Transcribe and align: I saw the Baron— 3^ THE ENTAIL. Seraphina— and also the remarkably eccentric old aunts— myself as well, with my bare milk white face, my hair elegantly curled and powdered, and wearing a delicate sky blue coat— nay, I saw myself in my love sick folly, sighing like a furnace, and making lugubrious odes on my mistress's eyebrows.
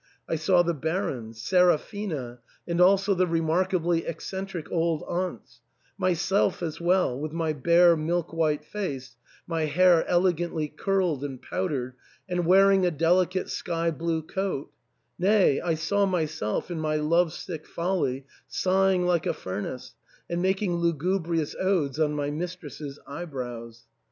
I 0.27 0.33
saw 0.35 0.63
the 0.63 0.73
Baron— 0.73 1.09
3^ 1.09 1.11
THE 1.11 1.19
ENTAIL. 1.25 1.33
Seraphina— 1.35 2.39
and 2.67 2.81
also 2.81 3.13
the 3.13 3.27
remarkably 3.27 4.03
eccentric 4.07 4.65
old 4.71 5.03
aunts— 5.07 5.59
myself 5.99 6.63
as 6.63 6.81
well, 6.81 7.19
with 7.19 7.33
my 7.33 7.53
bare 7.53 7.95
milk 7.95 8.33
white 8.33 8.65
face, 8.65 9.15
my 9.45 9.65
hair 9.65 10.03
elegantly 10.07 10.69
curled 10.69 11.23
and 11.23 11.39
powdered, 11.39 11.93
and 12.27 12.47
wearing 12.47 12.83
a 12.83 12.89
delicate 12.89 13.51
sky 13.51 13.91
blue 13.91 14.23
coat— 14.23 14.71
nay, 15.19 15.61
I 15.61 15.75
saw 15.75 16.07
myself 16.07 16.71
in 16.71 16.79
my 16.79 16.95
love 16.95 17.31
sick 17.31 17.67
folly, 17.67 18.25
sighing 18.47 19.05
like 19.05 19.27
a 19.27 19.35
furnace, 19.35 19.93
and 20.27 20.41
making 20.41 20.77
lugubrious 20.77 21.55
odes 21.59 21.99
on 21.99 22.13
my 22.15 22.31
mistress's 22.31 22.97
eyebrows. 23.05 23.83